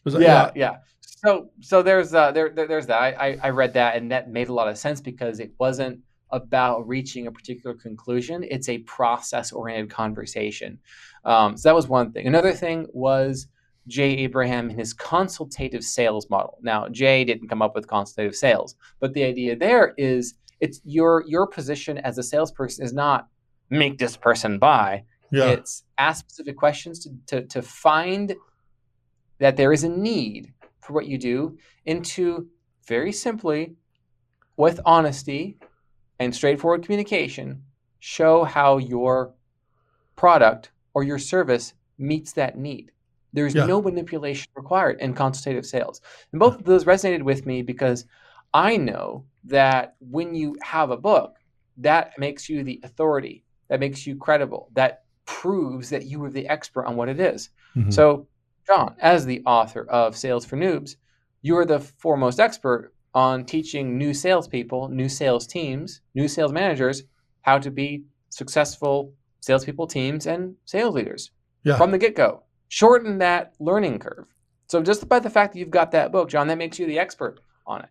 that- 0.04 0.20
yeah, 0.20 0.50
yeah. 0.54 0.76
So 1.00 1.50
so 1.60 1.82
there's 1.82 2.14
uh, 2.14 2.30
there, 2.32 2.50
there 2.50 2.68
there's 2.68 2.86
that. 2.86 3.00
I, 3.00 3.08
I 3.30 3.38
I 3.44 3.50
read 3.50 3.72
that 3.74 3.96
and 3.96 4.10
that 4.12 4.30
made 4.30 4.48
a 4.48 4.52
lot 4.52 4.68
of 4.68 4.76
sense 4.78 5.00
because 5.00 5.40
it 5.40 5.52
wasn't 5.58 6.00
about 6.30 6.86
reaching 6.86 7.26
a 7.26 7.32
particular 7.32 7.74
conclusion. 7.74 8.44
It's 8.50 8.68
a 8.68 8.78
process 8.78 9.52
oriented 9.52 9.90
conversation. 9.90 10.78
Um, 11.24 11.56
so 11.56 11.68
that 11.68 11.74
was 11.74 11.88
one 11.88 12.12
thing. 12.12 12.26
Another 12.26 12.52
thing 12.52 12.86
was 12.92 13.46
Jay 13.86 14.10
Abraham 14.18 14.68
and 14.68 14.78
his 14.78 14.92
consultative 14.92 15.84
sales 15.84 16.28
model. 16.28 16.58
Now 16.62 16.88
Jay 16.88 17.24
didn't 17.24 17.48
come 17.48 17.62
up 17.62 17.74
with 17.74 17.86
consultative 17.88 18.34
sales, 18.36 18.74
but 19.00 19.14
the 19.14 19.24
idea 19.24 19.56
there 19.56 19.94
is 19.96 20.34
it's 20.60 20.80
your 20.84 21.24
your 21.26 21.46
position 21.46 21.98
as 21.98 22.18
a 22.18 22.22
salesperson 22.22 22.84
is 22.84 22.92
not 22.92 23.28
make 23.70 23.98
this 23.98 24.16
person 24.16 24.58
buy. 24.58 25.04
yeah, 25.32 25.46
It's 25.50 25.84
ask 25.98 26.20
specific 26.28 26.56
questions 26.56 27.00
to, 27.00 27.10
to, 27.40 27.46
to 27.48 27.62
find 27.62 28.34
that 29.38 29.56
there 29.56 29.72
is 29.72 29.82
a 29.84 29.88
need 29.88 30.52
for 30.80 30.92
what 30.92 31.06
you 31.06 31.18
do, 31.18 31.58
and 31.86 32.04
to 32.04 32.46
very 32.86 33.10
simply, 33.12 33.74
with 34.56 34.78
honesty 34.86 35.58
and 36.20 36.32
straightforward 36.34 36.84
communication, 36.84 37.62
show 37.98 38.44
how 38.44 38.78
your 38.78 39.34
product 40.14 40.70
or 40.94 41.02
your 41.02 41.18
service 41.18 41.74
meets 41.98 42.32
that 42.34 42.56
need. 42.56 42.92
There's 43.32 43.54
Yeah. 43.54 43.66
no 43.66 43.82
manipulation 43.82 44.46
required 44.54 45.00
in 45.00 45.12
consultative 45.12 45.66
sales. 45.66 46.00
And 46.32 46.38
both 46.38 46.54
of 46.54 46.64
those 46.64 46.84
resonated 46.84 47.22
with 47.22 47.44
me 47.44 47.62
because 47.62 48.06
I 48.54 48.76
know 48.76 49.24
that 49.46 49.96
when 49.98 50.34
you 50.34 50.56
have 50.62 50.90
a 50.90 50.96
book, 50.96 51.36
that 51.78 52.18
makes 52.18 52.48
you 52.48 52.62
the 52.62 52.80
authority, 52.82 53.44
that 53.68 53.80
makes 53.80 54.06
you 54.06 54.16
credible, 54.16 54.70
that 54.74 55.04
proves 55.24 55.90
that 55.90 56.06
you 56.06 56.22
are 56.24 56.30
the 56.30 56.48
expert 56.48 56.86
on 56.86 56.96
what 56.96 57.08
it 57.08 57.20
is. 57.20 57.50
Mhm. 57.76 57.92
So, 57.92 58.28
John, 58.66 58.96
as 59.00 59.26
the 59.26 59.42
author 59.44 59.84
of 59.84 60.16
Sales 60.16 60.44
for 60.44 60.56
Noobs, 60.56 60.96
you 61.42 61.56
are 61.56 61.64
the 61.64 61.80
foremost 61.80 62.40
expert 62.40 62.92
on 63.14 63.44
teaching 63.44 63.96
new 63.96 64.12
salespeople, 64.12 64.88
new 64.88 65.08
sales 65.08 65.46
teams, 65.46 66.00
new 66.14 66.28
sales 66.28 66.52
managers 66.52 67.04
how 67.42 67.58
to 67.58 67.70
be 67.70 68.04
successful 68.30 69.12
salespeople, 69.40 69.86
teams, 69.86 70.26
and 70.26 70.56
sales 70.64 70.94
leaders 70.94 71.30
yeah. 71.62 71.76
from 71.76 71.92
the 71.92 71.98
get 71.98 72.16
go. 72.16 72.42
Shorten 72.68 73.18
that 73.18 73.54
learning 73.60 74.00
curve. 74.00 74.26
So, 74.66 74.82
just 74.82 75.08
by 75.08 75.20
the 75.20 75.30
fact 75.30 75.52
that 75.52 75.60
you've 75.60 75.70
got 75.70 75.92
that 75.92 76.10
book, 76.10 76.28
John, 76.28 76.48
that 76.48 76.58
makes 76.58 76.78
you 76.78 76.86
the 76.86 76.98
expert 76.98 77.38
on 77.66 77.82
it. 77.82 77.88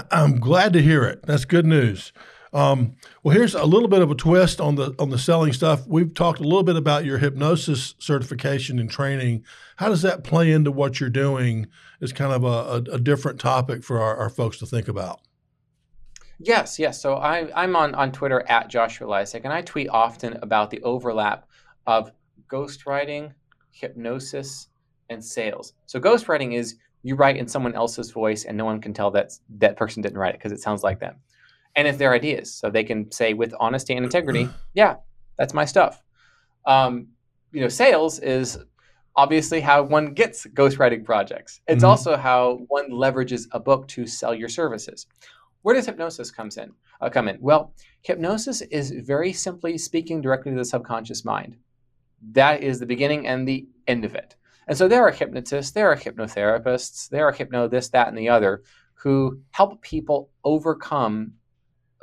I'm 0.10 0.38
glad 0.38 0.72
to 0.74 0.82
hear 0.82 1.04
it. 1.04 1.22
That's 1.24 1.44
good 1.44 1.66
news. 1.66 2.12
Um, 2.52 2.96
well, 3.22 3.34
here's 3.34 3.54
a 3.54 3.64
little 3.64 3.88
bit 3.88 4.02
of 4.02 4.10
a 4.10 4.14
twist 4.14 4.60
on 4.60 4.74
the 4.74 4.94
on 4.98 5.08
the 5.08 5.18
selling 5.18 5.54
stuff. 5.54 5.86
We've 5.86 6.12
talked 6.12 6.38
a 6.38 6.42
little 6.42 6.62
bit 6.62 6.76
about 6.76 7.06
your 7.06 7.18
hypnosis 7.18 7.94
certification 7.98 8.78
and 8.78 8.90
training. 8.90 9.44
How 9.76 9.88
does 9.88 10.02
that 10.02 10.22
play 10.22 10.52
into 10.52 10.70
what 10.70 11.00
you're 11.00 11.08
doing? 11.08 11.68
Is 12.00 12.12
kind 12.12 12.32
of 12.32 12.44
a, 12.44 12.46
a, 12.92 12.96
a 12.96 12.98
different 12.98 13.40
topic 13.40 13.84
for 13.84 14.00
our, 14.00 14.16
our 14.16 14.28
folks 14.28 14.58
to 14.58 14.66
think 14.66 14.88
about. 14.88 15.20
Yes, 16.38 16.78
yes. 16.78 17.00
So 17.00 17.14
I, 17.14 17.48
I'm 17.54 17.76
on, 17.76 17.94
on 17.94 18.10
Twitter 18.10 18.44
at 18.48 18.68
Joshua 18.68 19.06
Lisec, 19.06 19.42
and 19.44 19.52
I 19.52 19.62
tweet 19.62 19.88
often 19.88 20.36
about 20.42 20.70
the 20.70 20.82
overlap 20.82 21.46
of 21.86 22.10
ghostwriting, 22.50 23.32
hypnosis, 23.70 24.68
and 25.08 25.24
sales. 25.24 25.74
So 25.86 26.00
ghostwriting 26.00 26.54
is 26.54 26.76
you 27.02 27.14
write 27.16 27.36
in 27.36 27.48
someone 27.48 27.74
else's 27.74 28.10
voice, 28.10 28.44
and 28.44 28.56
no 28.56 28.64
one 28.64 28.80
can 28.80 28.94
tell 28.94 29.10
that 29.12 29.32
that 29.58 29.76
person 29.76 30.02
didn't 30.02 30.18
write 30.18 30.34
it 30.34 30.38
because 30.38 30.52
it 30.52 30.60
sounds 30.60 30.82
like 30.82 31.00
them, 31.00 31.16
and 31.76 31.88
it's 31.88 31.98
their 31.98 32.12
ideas. 32.12 32.52
So 32.54 32.70
they 32.70 32.84
can 32.84 33.10
say 33.10 33.34
with 33.34 33.54
honesty 33.58 33.94
and 33.94 34.04
integrity, 34.04 34.48
"Yeah, 34.74 34.96
that's 35.38 35.54
my 35.54 35.64
stuff." 35.64 36.02
Um, 36.66 37.08
you 37.52 37.60
know, 37.60 37.68
sales 37.68 38.18
is 38.20 38.58
obviously 39.16 39.60
how 39.60 39.82
one 39.82 40.14
gets 40.14 40.46
ghostwriting 40.46 41.04
projects. 41.04 41.60
It's 41.68 41.84
Mhm. 41.84 41.88
also 41.88 42.16
how 42.16 42.60
one 42.68 42.90
leverages 42.90 43.46
a 43.52 43.60
book 43.60 43.86
to 43.88 44.06
sell 44.06 44.34
your 44.34 44.48
services. 44.48 45.06
Where 45.62 45.74
does 45.74 45.86
hypnosis 45.86 46.30
comes 46.30 46.56
in? 46.56 46.72
Uh, 47.00 47.10
come 47.10 47.28
in? 47.28 47.36
Well, 47.40 47.74
hypnosis 48.02 48.62
is 48.62 48.90
very 48.90 49.32
simply 49.32 49.76
speaking 49.76 50.20
directly 50.22 50.52
to 50.52 50.56
the 50.58 50.64
subconscious 50.64 51.24
mind. 51.24 51.56
That 52.32 52.62
is 52.62 52.78
the 52.80 52.86
beginning 52.86 53.26
and 53.26 53.46
the 53.46 53.66
end 53.86 54.04
of 54.04 54.14
it. 54.14 54.36
And 54.68 54.76
so 54.78 54.88
there 54.88 55.06
are 55.06 55.10
hypnotists, 55.10 55.72
there 55.72 55.90
are 55.90 55.96
hypnotherapists, 55.96 57.08
there 57.08 57.26
are 57.26 57.32
hypno 57.32 57.68
this, 57.68 57.88
that, 57.90 58.08
and 58.08 58.16
the 58.16 58.28
other 58.28 58.62
who 58.94 59.40
help 59.50 59.82
people 59.82 60.30
overcome 60.44 61.32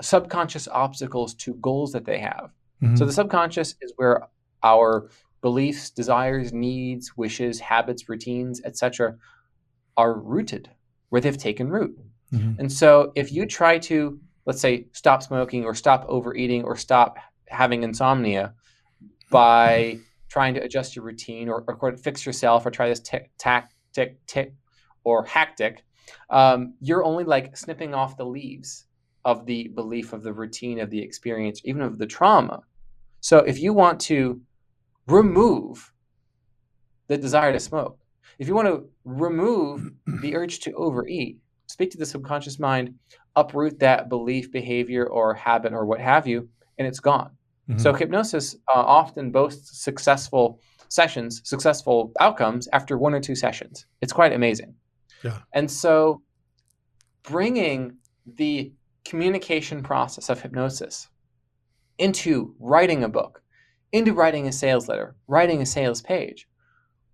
subconscious 0.02 0.68
obstacles 0.68 1.34
to 1.36 1.54
goals 1.56 1.94
that 1.94 2.06
they 2.06 2.20
have. 2.20 2.52
Mhm. 2.82 2.98
So 2.98 3.06
the 3.06 3.14
subconscious 3.14 3.76
is 3.82 3.94
where 3.96 4.28
our 4.64 5.10
beliefs, 5.42 5.90
desires, 5.90 6.52
needs, 6.52 7.16
wishes, 7.16 7.60
habits, 7.60 8.10
routines, 8.10 8.62
etc., 8.66 9.16
are 9.96 10.14
rooted, 10.14 10.70
where 11.10 11.22
they've 11.22 11.38
taken 11.38 11.70
root. 11.70 11.98
Mhm. 12.34 12.60
And 12.60 12.72
so 12.72 13.12
if 13.16 13.32
you 13.32 13.46
try 13.46 13.80
to, 13.80 14.20
let's 14.46 14.60
say, 14.62 14.88
stop 14.92 15.24
smoking 15.24 15.64
or 15.66 15.74
stop 15.74 16.06
overeating 16.08 16.64
or 16.64 16.76
stop 16.76 17.18
having 17.48 17.84
insomnia 17.84 18.54
by 19.32 20.00
trying 20.30 20.54
to 20.54 20.64
adjust 20.64 20.96
your 20.96 21.04
routine 21.04 21.50
or, 21.50 21.64
or 21.82 21.98
fix 21.98 22.26
yourself 22.26 22.66
or 22.66 22.72
try 22.72 22.88
this 22.88 23.00
tick, 23.00 23.32
tack, 23.38 23.72
tick, 23.94 24.26
tick, 24.28 24.54
or 25.04 25.26
hactic, 25.26 25.84
um, 26.30 26.76
you're 26.80 27.04
only 27.04 27.24
like 27.24 27.58
snipping 27.58 27.94
off 27.94 28.18
the 28.18 28.26
leaves 28.26 28.86
of 29.26 29.46
the 29.46 29.68
belief 29.70 30.14
of 30.14 30.24
the 30.24 30.34
routine 30.34 30.80
of 30.80 30.90
the 30.90 31.02
experience, 31.02 31.62
even 31.66 31.82
of 31.82 31.98
the 31.98 32.08
trauma. 32.08 32.62
So 33.22 33.40
if 33.40 33.60
you 33.60 33.74
want 33.74 34.00
to 34.02 34.42
remove 35.08 35.92
the 37.08 37.18
desire 37.18 37.52
to 37.52 37.60
smoke, 37.60 38.00
if 38.38 38.48
you 38.48 38.56
want 38.56 38.68
to 38.68 38.90
remove 39.04 39.92
the 40.22 40.36
urge 40.36 40.60
to 40.62 40.74
overeat, 40.74 41.40
speak 41.68 41.92
to 41.92 41.98
the 41.98 42.06
subconscious 42.06 42.60
mind, 42.60 42.96
uproot 43.36 43.80
that 43.80 44.10
belief, 44.10 44.52
behavior, 44.52 45.06
or 45.06 45.34
habit, 45.34 45.74
or 45.74 45.86
what 45.86 46.00
have 46.00 46.28
you, 46.28 46.50
and 46.78 46.88
it's 46.88 47.00
gone. 47.00 47.32
Mhm. 47.70 47.80
So 47.80 47.94
hypnosis 47.94 48.56
uh, 48.74 48.80
often 48.80 49.32
boasts 49.32 49.84
successful 49.84 50.60
sessions, 50.90 51.42
successful 51.44 52.12
outcomes 52.20 52.68
after 52.74 52.98
one 52.98 53.14
or 53.14 53.20
two 53.20 53.36
sessions. 53.36 53.86
It's 54.02 54.14
quite 54.14 54.34
amazing. 54.34 54.74
Yeah. 55.24 55.40
And 55.54 55.70
so 55.70 56.22
bringing 57.24 57.98
the 58.26 58.74
communication 59.06 59.84
process 59.84 60.30
of 60.30 60.42
hypnosis 60.42 61.10
into 61.98 62.56
writing 62.60 63.04
a 63.04 63.10
book, 63.10 63.44
into 63.92 64.14
writing 64.14 64.48
a 64.48 64.52
sales 64.52 64.88
letter, 64.88 65.16
writing 65.28 65.62
a 65.62 65.66
sales 65.66 66.02
page, 66.02 66.48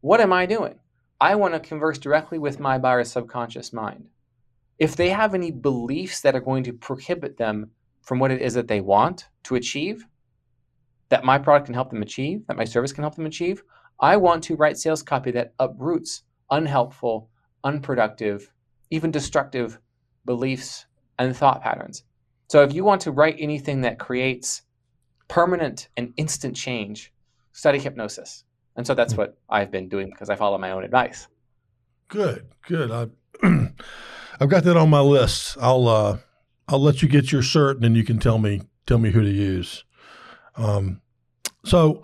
what 0.02 0.22
am 0.22 0.32
I 0.32 0.46
doing? 0.46 0.80
I 1.20 1.36
want 1.36 1.54
to 1.54 1.60
converse 1.60 1.98
directly 1.98 2.38
with 2.38 2.60
my 2.60 2.78
buyer's 2.78 3.12
subconscious 3.12 3.74
mind. 3.74 4.06
If 4.78 4.96
they 4.96 5.10
have 5.10 5.34
any 5.34 5.52
beliefs 5.52 6.22
that 6.22 6.36
are 6.36 6.42
going 6.42 6.64
to 6.66 6.74
prohibit 6.74 7.38
them 7.38 7.72
from 8.02 8.20
what 8.20 8.32
it 8.32 8.42
is 8.42 8.54
that 8.54 8.68
they 8.68 8.82
want 8.82 9.28
to 9.44 9.56
achieve, 9.56 10.06
that 11.10 11.24
my 11.24 11.38
product 11.38 11.66
can 11.66 11.76
help 11.76 11.90
them 11.90 12.02
achieve, 12.02 12.46
that 12.48 12.58
my 12.58 12.64
service 12.64 12.92
can 12.92 13.04
help 13.04 13.16
them 13.16 13.26
achieve, 13.26 13.64
I 14.00 14.18
want 14.18 14.44
to 14.46 14.56
write 14.56 14.78
sales 14.78 15.04
copy 15.04 15.32
that 15.32 15.54
uproots 15.60 16.24
unhelpful, 16.52 17.30
unproductive, 17.64 18.52
even 18.90 19.12
destructive 19.12 19.80
beliefs 20.26 20.86
and 21.18 21.36
thought 21.36 21.62
patterns. 21.62 22.04
So 22.50 22.62
if 22.62 22.74
you 22.74 22.84
want 22.84 23.02
to 23.02 23.12
write 23.12 23.38
anything 23.40 23.82
that 23.82 24.00
creates 24.00 24.64
permanent 25.28 25.90
and 25.98 26.14
instant 26.18 26.56
change, 26.56 27.14
study 27.54 27.80
hypnosis. 27.80 28.44
And 28.76 28.86
so 28.86 28.94
that's 28.94 29.14
hmm. 29.14 29.20
what 29.20 29.38
I've 29.50 29.72
been 29.72 29.88
doing 29.90 30.10
because 30.10 30.30
I 30.30 30.36
follow 30.36 30.58
my 30.58 30.72
own 30.72 30.84
advice. 30.84 31.28
Good, 32.08 32.48
good. 32.68 32.92
I, 32.92 33.08
I've 34.40 34.50
got 34.50 34.64
that 34.66 34.78
on 34.78 34.90
my 34.90 35.00
list. 35.00 35.58
I'll 35.60 35.88
uh, 35.88 36.18
I'll 36.68 36.82
let 36.82 37.02
you 37.02 37.08
get 37.08 37.32
your 37.32 37.42
cert, 37.42 37.76
and 37.76 37.84
then 37.84 37.96
you 37.96 38.04
can 38.04 38.20
tell 38.20 38.38
me 38.38 38.62
tell 38.86 39.00
me 39.00 39.12
who 39.12 39.22
to 39.22 39.30
use. 39.30 39.84
Um, 40.58 41.02
so 41.64 42.02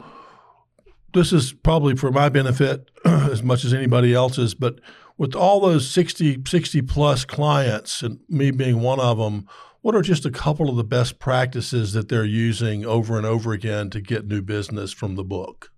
this 1.14 1.34
is 1.34 1.54
probably 1.54 1.96
for 1.96 2.12
my 2.12 2.30
benefit 2.30 2.90
as 3.06 3.44
much 3.44 3.66
as 3.66 3.74
anybody 3.74 4.14
else's, 4.14 4.54
but 4.54 4.80
with 5.18 5.36
all 5.36 5.60
those 5.60 5.90
60, 5.90 6.44
60 6.48 6.82
plus 6.84 7.26
clients 7.26 8.02
and 8.02 8.20
me 8.28 8.52
being 8.52 8.82
one 8.82 9.00
of 9.00 9.18
them, 9.18 9.48
what 9.82 9.96
are 9.96 10.02
just 10.02 10.26
a 10.26 10.32
couple 10.32 10.70
of 10.70 10.76
the 10.76 10.84
best 10.84 11.20
practices 11.20 11.94
that 11.94 12.08
they're 12.08 12.26
using 12.26 12.86
over 12.86 13.18
and 13.18 13.26
over 13.26 13.52
again 13.52 13.90
to 13.92 14.02
get 14.02 14.28
new 14.28 14.42
business 14.42 14.92
from 14.92 15.16
the 15.16 15.24
book? 15.24 15.72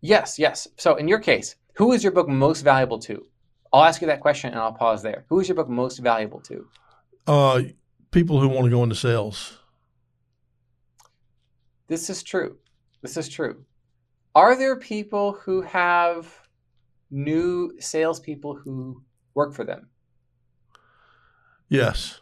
Yes, 0.00 0.38
yes. 0.38 0.68
So 0.76 0.96
in 0.96 1.08
your 1.08 1.18
case, 1.18 1.56
who 1.74 1.92
is 1.92 2.02
your 2.02 2.12
book 2.12 2.28
most 2.28 2.62
valuable 2.62 2.98
to? 3.00 3.26
I'll 3.72 3.84
ask 3.84 4.00
you 4.00 4.06
that 4.06 4.20
question 4.20 4.50
and 4.50 4.60
I'll 4.60 4.72
pause 4.72 5.02
there. 5.02 5.24
Who 5.28 5.40
is 5.40 5.48
your 5.48 5.56
book 5.56 5.68
most 5.68 5.98
valuable 5.98 6.40
to? 6.40 6.66
Uh, 7.26 7.62
people 8.10 8.40
who 8.40 8.48
want 8.48 8.64
to 8.64 8.70
go 8.70 8.82
into 8.82 8.94
sales. 8.94 9.58
This 11.88 12.10
is 12.10 12.22
true. 12.22 12.56
This 13.02 13.16
is 13.16 13.28
true. 13.28 13.64
Are 14.34 14.56
there 14.56 14.76
people 14.76 15.32
who 15.32 15.62
have 15.62 16.28
new 17.10 17.72
salespeople 17.80 18.54
who 18.54 19.02
work 19.34 19.54
for 19.54 19.64
them? 19.64 19.88
Yes. 21.68 22.20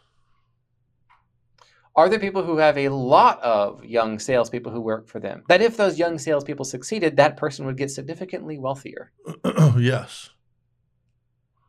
Are 1.95 2.09
there 2.09 2.19
people 2.19 2.43
who 2.43 2.57
have 2.57 2.77
a 2.77 2.89
lot 2.89 3.41
of 3.41 3.83
young 3.85 4.19
salespeople 4.19 4.71
who 4.71 4.81
work 4.81 5.07
for 5.07 5.19
them? 5.19 5.43
That 5.47 5.61
if 5.61 5.77
those 5.77 5.97
young 5.97 6.17
salespeople 6.17 6.65
succeeded, 6.65 7.17
that 7.17 7.37
person 7.37 7.65
would 7.65 7.77
get 7.77 7.89
significantly 7.89 8.57
wealthier. 8.57 9.11
yes. 9.77 10.29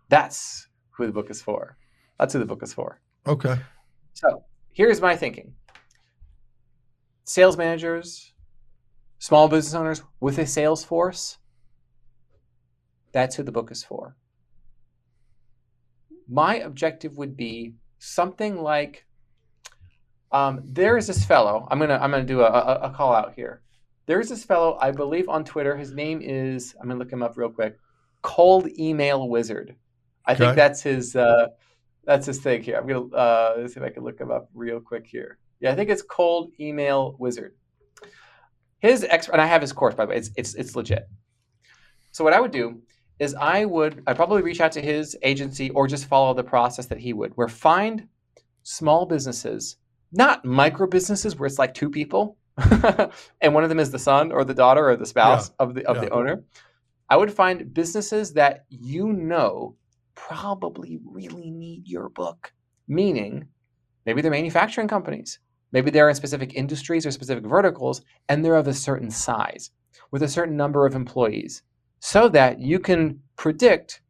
That's 0.08 0.68
who 0.90 1.06
the 1.06 1.12
book 1.12 1.30
is 1.30 1.40
for. 1.40 1.76
That's 2.18 2.32
who 2.32 2.40
the 2.40 2.46
book 2.46 2.62
is 2.62 2.74
for. 2.74 3.00
Okay. 3.26 3.56
So 4.14 4.44
here's 4.72 5.00
my 5.00 5.16
thinking 5.16 5.54
sales 7.26 7.58
managers, 7.58 8.32
small 9.18 9.48
business 9.48 9.74
owners 9.74 10.02
with 10.20 10.38
a 10.38 10.46
sales 10.46 10.84
force, 10.84 11.38
that's 13.12 13.36
who 13.36 13.42
the 13.42 13.52
book 13.52 13.70
is 13.70 13.84
for. 13.84 14.16
My 16.28 16.56
objective 16.56 17.18
would 17.18 17.36
be 17.36 17.74
something 17.98 18.56
like 18.62 19.04
um, 20.32 20.60
there 20.64 20.96
is 20.96 21.06
this 21.06 21.24
fellow. 21.24 21.68
I'm 21.70 21.78
gonna 21.78 21.98
I'm 22.00 22.10
gonna 22.10 22.24
do 22.24 22.40
a, 22.40 22.50
a, 22.50 22.74
a 22.82 22.90
call 22.90 23.12
out 23.12 23.34
here. 23.34 23.62
There 24.06 24.20
is 24.20 24.28
this 24.28 24.44
fellow, 24.44 24.78
I 24.80 24.90
believe, 24.90 25.28
on 25.28 25.44
Twitter. 25.44 25.76
His 25.76 25.92
name 25.92 26.20
is 26.22 26.74
I'm 26.80 26.88
gonna 26.88 26.98
look 26.98 27.12
him 27.12 27.22
up 27.22 27.36
real 27.36 27.50
quick. 27.50 27.76
Cold 28.22 28.68
Email 28.78 29.28
Wizard. 29.28 29.76
I 30.24 30.32
okay. 30.32 30.44
think 30.44 30.56
that's 30.56 30.82
his 30.82 31.14
uh, 31.14 31.48
that's 32.04 32.26
his 32.26 32.40
thing 32.40 32.62
here. 32.62 32.76
I'm 32.76 32.86
gonna 32.86 33.06
uh, 33.14 33.54
let's 33.58 33.74
see 33.74 33.80
if 33.80 33.86
I 33.86 33.90
can 33.90 34.02
look 34.02 34.20
him 34.20 34.30
up 34.30 34.48
real 34.52 34.80
quick 34.80 35.06
here. 35.06 35.38
Yeah, 35.60 35.72
I 35.72 35.74
think 35.74 35.90
it's 35.90 36.02
Cold 36.02 36.52
Email 36.60 37.16
Wizard 37.18 37.54
his 38.78 39.04
expert, 39.08 39.32
and 39.32 39.40
I 39.40 39.46
have 39.46 39.60
his 39.60 39.72
course 39.72 39.94
by 39.94 40.04
the 40.04 40.10
way. 40.10 40.16
It's 40.16 40.30
it's 40.36 40.54
it's 40.54 40.76
legit. 40.76 41.08
So 42.12 42.24
what 42.24 42.32
I 42.32 42.40
would 42.40 42.50
do 42.50 42.80
is 43.18 43.34
I 43.34 43.64
would 43.64 44.02
I'd 44.06 44.16
probably 44.16 44.42
reach 44.42 44.60
out 44.60 44.72
to 44.72 44.82
his 44.82 45.16
agency 45.22 45.70
or 45.70 45.86
just 45.86 46.06
follow 46.06 46.34
the 46.34 46.44
process 46.44 46.86
that 46.86 46.98
he 46.98 47.12
would, 47.12 47.32
where 47.36 47.48
find 47.48 48.08
small 48.62 49.06
businesses, 49.06 49.76
not 50.12 50.44
micro 50.44 50.86
businesses 50.86 51.36
where 51.36 51.46
it's 51.46 51.58
like 51.58 51.74
two 51.74 51.90
people, 51.90 52.36
and 53.40 53.54
one 53.54 53.62
of 53.62 53.68
them 53.68 53.80
is 53.80 53.90
the 53.90 53.98
son 53.98 54.32
or 54.32 54.44
the 54.44 54.54
daughter 54.54 54.88
or 54.88 54.96
the 54.96 55.06
spouse 55.06 55.48
yeah. 55.48 55.54
of 55.64 55.74
the 55.74 55.86
of 55.86 55.96
yeah. 55.96 56.02
the 56.02 56.10
owner. 56.10 56.44
I 57.08 57.16
would 57.16 57.32
find 57.32 57.72
businesses 57.72 58.32
that 58.32 58.64
you 58.68 59.12
know 59.12 59.76
probably 60.14 60.98
really 61.04 61.50
need 61.50 61.86
your 61.86 62.08
book. 62.08 62.52
Meaning, 62.88 63.48
maybe 64.04 64.22
they're 64.22 64.30
manufacturing 64.30 64.88
companies. 64.88 65.38
Maybe 65.76 65.90
they're 65.90 66.08
in 66.08 66.14
specific 66.14 66.54
industries 66.54 67.04
or 67.04 67.10
specific 67.10 67.44
verticals, 67.44 68.00
and 68.30 68.42
they're 68.42 68.54
of 68.54 68.66
a 68.66 68.72
certain 68.72 69.10
size 69.10 69.72
with 70.10 70.22
a 70.22 70.28
certain 70.28 70.56
number 70.56 70.86
of 70.86 70.94
employees, 70.94 71.64
so 72.00 72.30
that 72.30 72.58
you 72.58 72.78
can 72.78 73.20
predict 73.36 74.00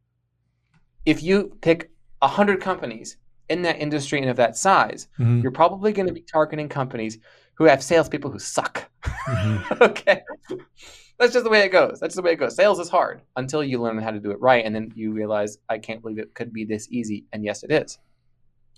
if 1.05 1.25
you 1.25 1.59
pick 1.63 1.91
100 2.21 2.61
companies 2.61 3.17
in 3.49 3.63
that 3.63 3.81
industry 3.81 4.21
and 4.21 4.31
of 4.31 4.37
that 4.37 4.57
size, 4.57 5.09
mm-hmm. 5.19 5.41
you're 5.41 5.51
probably 5.51 5.93
going 5.93 6.07
to 6.07 6.13
be 6.13 6.21
targeting 6.21 6.69
companies 6.69 7.19
who 7.55 7.65
have 7.65 7.83
salespeople 7.83 8.31
who 8.31 8.39
suck. 8.39 8.89
Mm-hmm. 9.05 9.83
okay. 9.83 10.23
That's 11.19 11.33
just 11.33 11.43
the 11.43 11.51
way 11.51 11.65
it 11.65 11.71
goes. 11.71 11.99
That's 11.99 12.15
the 12.15 12.23
way 12.23 12.35
it 12.35 12.37
goes. 12.37 12.55
Sales 12.55 12.79
is 12.79 12.89
hard 12.89 13.23
until 13.35 13.65
you 13.65 13.83
learn 13.83 13.99
how 13.99 14.13
to 14.13 14.21
do 14.21 14.31
it 14.31 14.41
right. 14.41 14.65
And 14.65 14.73
then 14.73 14.93
you 14.95 15.11
realize, 15.11 15.59
I 15.69 15.79
can't 15.79 16.01
believe 16.01 16.21
it 16.21 16.33
could 16.33 16.53
be 16.53 16.65
this 16.65 16.87
easy. 16.93 17.25
And 17.33 17.45
yes, 17.45 17.65
it 17.65 17.73
is. 17.73 17.99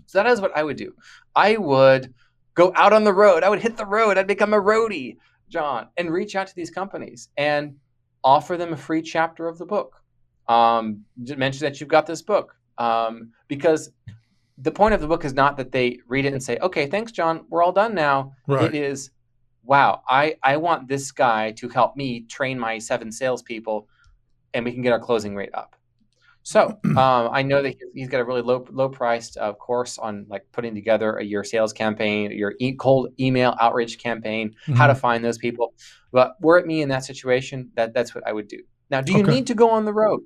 So 0.06 0.22
that 0.22 0.30
is 0.30 0.40
what 0.40 0.56
I 0.56 0.62
would 0.62 0.78
do. 0.78 0.94
I 1.36 1.58
would 1.58 2.14
go 2.58 2.72
out 2.74 2.92
on 2.92 3.04
the 3.04 3.14
road. 3.14 3.44
I 3.44 3.48
would 3.48 3.62
hit 3.62 3.76
the 3.76 3.86
road. 3.86 4.18
I'd 4.18 4.26
become 4.26 4.52
a 4.52 4.60
roadie, 4.60 5.16
John, 5.48 5.86
and 5.96 6.12
reach 6.12 6.34
out 6.34 6.48
to 6.48 6.54
these 6.56 6.70
companies 6.70 7.28
and 7.36 7.76
offer 8.24 8.56
them 8.56 8.72
a 8.72 8.76
free 8.76 9.00
chapter 9.00 9.46
of 9.46 9.58
the 9.58 9.64
book. 9.64 10.02
Um, 10.48 11.04
mention 11.16 11.64
that 11.64 11.78
you've 11.78 11.88
got 11.88 12.06
this 12.06 12.20
book 12.20 12.56
um, 12.78 13.30
because 13.46 13.90
the 14.58 14.72
point 14.72 14.94
of 14.94 15.00
the 15.00 15.06
book 15.06 15.24
is 15.24 15.34
not 15.34 15.56
that 15.58 15.70
they 15.70 15.98
read 16.08 16.24
it 16.24 16.32
and 16.32 16.42
say, 16.42 16.58
"Okay, 16.58 16.86
thanks, 16.86 17.12
John. 17.12 17.44
We're 17.48 17.62
all 17.62 17.72
done 17.72 17.94
now." 17.94 18.32
Right. 18.48 18.64
It 18.64 18.74
is, 18.74 19.10
"Wow, 19.62 20.02
I 20.08 20.36
I 20.42 20.56
want 20.56 20.88
this 20.88 21.12
guy 21.12 21.52
to 21.52 21.68
help 21.68 21.96
me 21.96 22.22
train 22.22 22.58
my 22.58 22.78
seven 22.78 23.12
salespeople, 23.12 23.86
and 24.52 24.64
we 24.64 24.72
can 24.72 24.82
get 24.82 24.92
our 24.92 24.98
closing 24.98 25.36
rate 25.36 25.54
up." 25.54 25.76
So 26.48 26.78
um, 26.84 26.96
I 26.96 27.42
know 27.42 27.60
that 27.60 27.76
he's 27.92 28.08
got 28.08 28.22
a 28.22 28.24
really 28.24 28.40
low 28.40 28.64
low 28.70 28.88
priced 28.88 29.36
uh, 29.36 29.52
course 29.52 29.98
on 29.98 30.24
like 30.30 30.46
putting 30.50 30.74
together 30.74 31.18
a 31.18 31.22
your 31.22 31.44
sales 31.44 31.74
campaign, 31.74 32.30
your 32.30 32.54
e- 32.58 32.72
cold 32.72 33.10
email 33.20 33.54
outreach 33.60 33.98
campaign, 33.98 34.48
mm-hmm. 34.48 34.72
how 34.72 34.86
to 34.86 34.94
mm-hmm. 34.94 35.00
find 35.00 35.22
those 35.22 35.36
people. 35.36 35.74
But 36.10 36.36
were 36.40 36.56
it 36.56 36.66
me 36.66 36.80
in 36.80 36.88
that 36.88 37.04
situation, 37.04 37.70
that 37.74 37.92
that's 37.92 38.14
what 38.14 38.26
I 38.26 38.32
would 38.32 38.48
do. 38.48 38.62
Now, 38.90 39.02
do 39.02 39.12
you 39.12 39.24
okay. 39.24 39.30
need 39.30 39.46
to 39.48 39.54
go 39.54 39.68
on 39.68 39.84
the 39.84 39.92
road? 39.92 40.22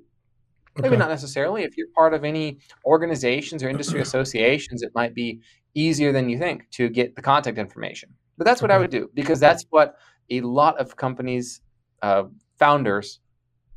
Okay. 0.79 0.87
Maybe 0.87 0.95
not 0.95 1.09
necessarily. 1.09 1.63
If 1.63 1.75
you're 1.75 1.89
part 1.93 2.13
of 2.13 2.23
any 2.23 2.59
organizations 2.85 3.61
or 3.61 3.67
industry 3.67 3.99
associations, 4.07 4.81
it 4.81 4.93
might 4.95 5.13
be 5.13 5.41
easier 5.73 6.13
than 6.13 6.29
you 6.29 6.37
think 6.37 6.71
to 6.71 6.87
get 6.87 7.17
the 7.17 7.21
contact 7.21 7.57
information. 7.57 8.13
But 8.37 8.45
that's 8.45 8.61
what 8.61 8.71
okay. 8.71 8.77
I 8.77 8.79
would 8.79 8.91
do 8.91 9.09
because 9.13 9.41
that's 9.41 9.65
what 9.71 9.97
a 10.29 10.39
lot 10.39 10.79
of 10.79 10.95
companies, 10.95 11.59
uh, 12.01 12.23
founders, 12.57 13.19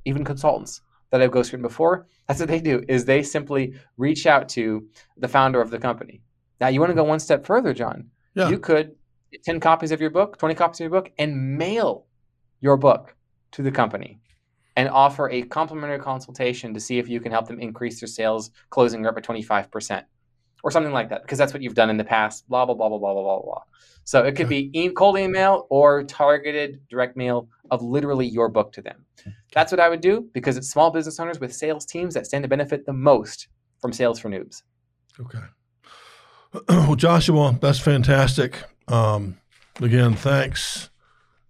even 0.05 0.25
consultants 0.25 0.81
that 1.11 1.23
I've 1.23 1.31
ghosted 1.31 1.63
before, 1.63 2.07
that's 2.27 2.41
what 2.41 2.49
they 2.49 2.61
do 2.61 2.83
is 2.89 3.05
they 3.05 3.23
simply 3.23 3.75
reach 3.97 4.27
out 4.27 4.49
to 4.51 4.87
the 5.17 5.29
founder 5.29 5.61
of 5.61 5.71
the 5.71 5.79
company. 5.79 6.23
Now 6.61 6.69
you 6.69 6.81
want 6.81 6.91
to 6.91 6.95
go 6.95 7.05
one 7.05 7.21
step 7.21 7.47
further, 7.47 7.73
John. 7.73 8.11
Yeah. 8.35 8.49
You 8.49 8.59
could 8.59 8.95
get 9.33 9.45
10 9.45 9.61
copies 9.61 9.93
of 9.93 10.01
your 10.01 10.11
book, 10.11 10.39
20 10.39 10.55
copies 10.55 10.81
of 10.81 10.85
your 10.85 10.91
book, 10.91 11.13
and 11.19 11.57
mail 11.57 12.07
your 12.61 12.77
book 12.77 13.15
to 13.53 13.63
the 13.63 13.71
company 13.71 14.21
and 14.77 14.89
offer 14.91 15.31
a 15.31 15.43
complimentary 15.43 15.99
consultation 15.99 16.75
to 16.75 16.81
see 16.81 16.99
if 16.99 17.09
you 17.09 17.21
can 17.21 17.33
help 17.33 17.47
them 17.47 17.59
increase 17.59 18.01
their 18.01 18.07
sales 18.07 18.51
closing 18.71 19.03
rate 19.03 19.15
by 19.15 19.21
25% 19.21 20.05
or 20.63 20.71
something 20.71 20.93
like 20.93 21.09
that, 21.09 21.23
because 21.23 21.39
that's 21.39 21.53
what 21.53 21.63
you've 21.63 21.75
done 21.75 21.91
in 21.91 21.97
the 21.97 22.05
past, 22.05 22.49
blah, 22.49 22.67
blah, 22.67 22.75
blah, 22.75 22.89
blah, 22.89 22.99
blah, 22.99 23.15
blah, 23.15 23.23
blah, 23.23 23.41
blah. 23.41 23.63
So 24.05 24.23
it 24.25 24.37
could 24.37 24.49
be 24.49 24.71
e- 24.79 24.91
cold 24.91 25.19
email 25.19 25.67
or 25.71 26.05
targeted 26.05 26.81
direct 26.89 27.17
mail 27.17 27.49
of 27.71 27.83
literally 27.83 28.27
your 28.27 28.49
book 28.49 28.73
to 28.73 28.83
them. 28.83 29.05
That's 29.55 29.73
what 29.73 29.81
I 29.81 29.89
would 29.89 30.01
do 30.01 30.29
because 30.33 30.57
it's 30.57 30.71
small 30.71 30.91
business 30.91 31.19
owners 31.19 31.41
with 31.41 31.55
sales 31.55 31.85
teams 31.87 32.15
that 32.15 32.27
stand 32.27 32.43
to 32.45 32.49
benefit 32.49 32.87
the 32.87 32.93
most 32.93 33.49
from 33.81 33.93
Sales 33.93 34.19
for 34.19 34.29
Noobs. 34.29 34.63
Okay. 35.21 35.39
Well, 36.69 36.95
Joshua, 36.95 37.59
that's 37.61 37.81
fantastic. 37.81 38.63
Um, 38.89 39.37
again, 39.83 40.15
thanks 40.15 40.89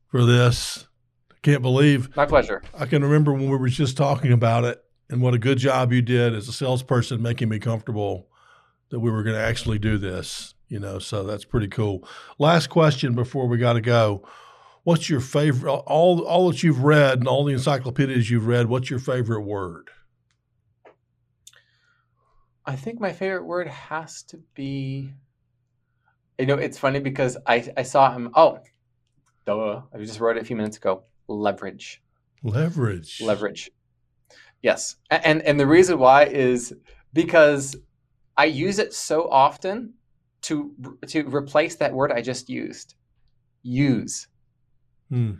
for 0.08 0.24
this. 0.24 0.88
I 1.30 1.36
can't 1.42 1.62
believe. 1.62 2.16
My 2.16 2.26
pleasure. 2.26 2.60
I 2.76 2.86
can 2.86 3.04
remember 3.04 3.32
when 3.32 3.48
we 3.48 3.56
were 3.56 3.68
just 3.68 3.96
talking 3.96 4.32
about 4.32 4.64
it 4.64 4.82
and 5.08 5.22
what 5.22 5.34
a 5.34 5.38
good 5.38 5.58
job 5.58 5.92
you 5.92 6.02
did 6.02 6.34
as 6.34 6.48
a 6.48 6.52
salesperson 6.52 7.22
making 7.22 7.48
me 7.48 7.60
comfortable 7.60 8.28
that 8.90 8.98
we 8.98 9.10
were 9.10 9.22
going 9.22 9.36
to 9.36 9.42
actually 9.42 9.78
do 9.78 9.98
this, 9.98 10.54
you 10.68 10.80
know, 10.80 10.98
so 10.98 11.22
that's 11.24 11.44
pretty 11.44 11.68
cool. 11.68 12.08
Last 12.38 12.68
question 12.68 13.14
before 13.14 13.46
we 13.46 13.58
got 13.58 13.74
to 13.74 13.80
go 13.80 14.26
what's 14.86 15.10
your 15.10 15.20
favorite 15.20 15.70
all 15.70 16.20
all 16.22 16.48
that 16.50 16.62
you've 16.62 16.82
read 16.82 17.18
and 17.18 17.28
all 17.28 17.44
the 17.44 17.52
encyclopedias 17.52 18.30
you've 18.30 18.46
read 18.46 18.66
what's 18.66 18.88
your 18.88 18.98
favorite 18.98 19.42
word 19.42 19.88
i 22.64 22.74
think 22.76 23.00
my 23.00 23.12
favorite 23.12 23.44
word 23.44 23.66
has 23.68 24.22
to 24.22 24.38
be 24.54 25.10
you 26.38 26.46
know 26.46 26.54
it's 26.54 26.78
funny 26.78 27.00
because 27.00 27.36
i 27.46 27.66
i 27.76 27.82
saw 27.82 28.12
him 28.12 28.30
oh 28.34 28.58
duh, 29.44 29.82
i 29.94 29.98
just 29.98 30.20
wrote 30.20 30.36
it 30.36 30.42
a 30.42 30.44
few 30.44 30.56
minutes 30.56 30.76
ago 30.76 31.02
leverage 31.28 32.02
Leverage. 32.46 33.20
Leverage. 33.20 33.70
Yes. 34.62 34.96
And 35.10 35.42
and 35.42 35.58
the 35.58 35.66
reason 35.66 35.98
why 35.98 36.24
is 36.24 36.74
because 37.12 37.76
I 38.36 38.44
use 38.46 38.78
it 38.78 38.94
so 38.94 39.28
often 39.28 39.94
to 40.42 40.74
to 41.08 41.26
replace 41.28 41.76
that 41.76 41.92
word 41.92 42.12
I 42.12 42.22
just 42.22 42.48
used. 42.48 42.94
Use. 43.62 44.28
Hmm. 45.08 45.32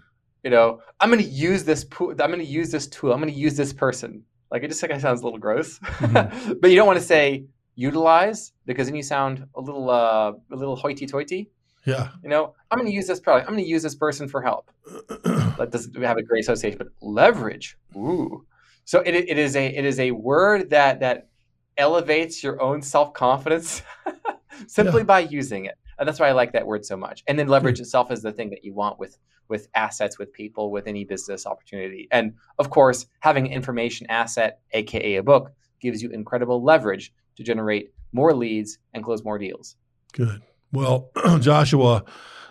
You 0.42 0.50
know, 0.50 0.80
I'm 1.00 1.11
going 1.11 1.23
to 1.23 1.28
use 1.28 1.64
this. 1.64 1.85
I'm 2.00 2.16
going 2.16 2.38
to 2.38 2.44
use 2.44 2.70
this 2.70 2.87
tool. 2.87 3.12
I'm 3.12 3.20
going 3.20 3.32
to 3.32 3.38
use 3.38 3.56
this 3.56 3.73
person. 3.73 4.23
Like 4.50 4.62
it 4.62 4.68
just 4.68 4.82
like 4.82 4.99
sounds 5.00 5.23
a 5.23 5.25
little 5.25 5.40
gross, 5.40 5.78
mm-hmm. 5.80 6.52
but 6.61 6.70
you 6.70 6.76
don't 6.76 6.87
want 6.87 7.00
to 7.00 7.04
say 7.04 7.46
utilize 7.75 8.52
because 8.64 8.87
then 8.87 8.94
you 8.94 9.02
sound 9.02 9.46
a 9.56 9.61
little 9.61 9.90
uh, 9.90 10.32
a 10.52 10.56
little 10.56 10.76
hoity-toity. 10.76 11.50
Yeah. 11.85 12.11
You 12.23 12.28
know, 12.28 12.54
I'm 12.70 12.78
going 12.78 12.90
to 12.90 12.94
use 12.94 13.06
this 13.06 13.20
product. 13.20 13.49
I'm 13.49 13.54
going 13.54 13.64
to 13.64 13.70
use 13.70 13.82
this 13.82 13.94
person 13.94 14.28
for 14.28 14.42
help. 14.42 14.70
that 15.08 15.68
doesn't 15.70 15.94
have 16.02 16.16
a 16.16 16.23
great 16.23 16.40
association, 16.40 16.78
but 16.78 16.88
leverage. 17.00 17.76
Ooh. 17.96 18.44
So 18.85 19.00
it, 19.00 19.14
it 19.14 19.38
is 19.38 19.56
a 19.56 19.66
it 19.66 19.85
is 19.85 19.99
a 19.99 20.12
word 20.12 20.70
that 20.70 21.00
that 21.00 21.28
elevates 21.76 22.42
your 22.42 22.61
own 22.62 22.82
self 22.82 23.12
confidence 23.12 23.82
simply 24.66 25.00
yeah. 25.00 25.06
by 25.06 25.20
using 25.20 25.64
it, 25.64 25.76
and 25.99 26.09
that's 26.09 26.21
why 26.21 26.29
I 26.29 26.33
like 26.33 26.53
that 26.53 26.67
word 26.67 26.85
so 26.85 26.97
much. 26.97 27.23
And 27.26 27.38
then 27.38 27.49
leverage 27.49 27.81
itself 27.81 28.11
is 28.11 28.23
the 28.23 28.33
thing 28.33 28.50
that 28.50 28.65
you 28.65 28.75
want 28.75 28.99
with 28.99 29.19
with 29.49 29.69
assets, 29.75 30.19
with 30.19 30.33
people, 30.33 30.71
with 30.71 30.87
any 30.88 31.05
business 31.05 31.47
opportunity. 31.47 32.09
And 32.11 32.35
of 32.59 32.71
course, 32.71 33.07
having 33.21 33.47
an 33.47 33.53
information 33.53 34.07
asset, 34.11 34.61
aka 34.73 35.17
a 35.17 35.23
book, 35.23 35.53
gives 35.81 36.03
you 36.03 36.11
incredible 36.11 36.62
leverage 36.62 37.12
to 37.37 37.43
generate 37.43 37.93
more 38.12 38.35
leads 38.35 38.79
and 38.95 39.05
close 39.05 39.23
more 39.23 39.38
deals. 39.38 39.76
Good. 40.12 40.43
Well, 40.73 41.11
Joshua, 41.41 42.05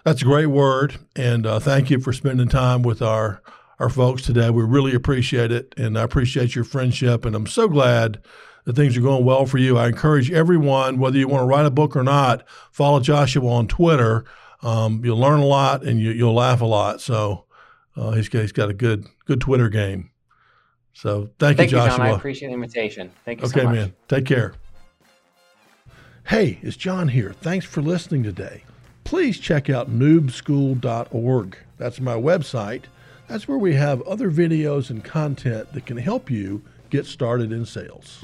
that's 0.04 0.22
a 0.22 0.26
great 0.26 0.48
word, 0.48 0.96
and 1.16 1.46
uh, 1.46 1.60
thank 1.60 1.90
you 1.90 2.00
for 2.00 2.14
spending 2.14 2.48
time 2.48 2.82
with 2.82 3.02
our 3.02 3.42
our 3.78 3.90
folks 3.90 4.22
today. 4.22 4.50
We 4.50 4.64
really 4.64 4.96
appreciate 4.96 5.52
it, 5.52 5.74
and 5.76 5.98
I 6.00 6.04
appreciate 6.04 6.56
your 6.56 6.64
friendship, 6.64 7.26
and 7.26 7.36
I'm 7.36 7.48
so 7.48 7.68
glad 7.68 8.22
that 8.66 8.76
things 8.76 8.98
are 8.98 9.02
going 9.02 9.24
well 9.24 9.46
for 9.46 9.58
you. 9.58 9.78
I 9.78 9.88
encourage 9.88 10.32
everyone, 10.32 11.00
whether 11.00 11.18
you 11.18 11.28
want 11.28 11.44
to 11.44 11.46
write 11.46 11.66
a 11.66 11.72
book 11.72 11.96
or 11.96 12.04
not, 12.04 12.48
follow 12.72 13.00
Joshua 13.00 13.48
on 13.48 13.68
Twitter. 13.68 14.26
Um, 14.62 15.04
you'll 15.06 15.20
learn 15.20 15.40
a 15.40 15.46
lot 15.46 15.84
and 15.84 16.00
you, 16.00 16.26
will 16.26 16.34
laugh 16.34 16.62
a 16.62 16.66
lot. 16.66 17.00
So 17.00 17.46
uh, 17.96 18.12
he's, 18.12 18.28
he's 18.28 18.52
got 18.52 18.70
a 18.70 18.74
good 18.74 19.06
good 19.26 19.40
Twitter 19.40 19.70
game. 19.70 20.12
So 20.94 21.30
thank, 21.40 21.58
thank 21.58 21.72
you, 21.72 21.78
Joshua. 21.78 21.98
John. 21.98 22.08
I 22.08 22.10
appreciate 22.10 22.50
the 22.50 22.54
invitation. 22.54 23.12
Thank 23.24 23.42
you 23.42 23.48
okay, 23.48 23.62
so 23.62 23.70
man. 23.70 23.94
Take 24.08 24.26
care. 24.26 24.54
Hey, 26.26 26.58
it's 26.64 26.78
John 26.78 27.10
here. 27.10 27.34
Thanks 27.34 27.66
for 27.66 27.82
listening 27.82 28.24
today. 28.24 28.64
Please 29.04 29.40
check 29.40 29.70
out 29.70 29.92
noobschool.org. 29.92 31.58
That's 31.78 32.00
my 32.00 32.16
website. 32.16 32.86
That's 33.28 33.48
where 33.48 33.58
we 33.58 33.76
have 33.76 34.02
other 34.04 34.32
videos 34.32 34.90
and 34.90 35.04
content 35.04 35.74
that 35.74 35.86
can 35.86 35.98
help 35.98 36.32
you 36.32 36.64
get 36.90 37.06
started 37.06 37.52
in 37.52 37.66
sales. 37.66 38.22